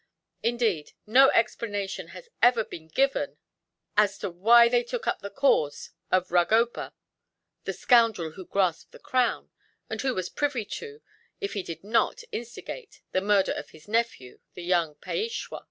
Indeed, 0.41 0.93
no 1.05 1.29
explanation 1.29 2.07
has 2.07 2.27
ever 2.41 2.63
been 2.63 2.87
given 2.87 3.37
as 3.95 4.17
to 4.17 4.31
why 4.31 4.67
they 4.67 4.81
took 4.81 5.05
up 5.05 5.19
the 5.19 5.29
cause 5.29 5.91
of 6.09 6.31
Rugoba, 6.31 6.95
the 7.65 7.73
scoundrel 7.73 8.31
who 8.31 8.45
grasped 8.47 8.93
the 8.93 8.97
crown; 8.97 9.51
and 9.91 10.01
who 10.01 10.15
was 10.15 10.29
privy 10.29 10.65
to, 10.65 11.03
if 11.39 11.53
he 11.53 11.61
did 11.61 11.83
not 11.83 12.23
instigate, 12.31 13.03
the 13.11 13.21
murder 13.21 13.51
of 13.51 13.69
his 13.69 13.87
nephew, 13.87 14.39
the 14.55 14.63
young 14.63 14.95
Peishwa. 14.95 15.59